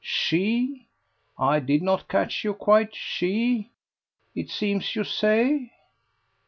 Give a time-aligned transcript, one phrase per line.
[0.03, 0.87] She?
[1.37, 2.95] I did not catch you quite.
[2.95, 3.69] She?...
[4.33, 5.69] it seems, you say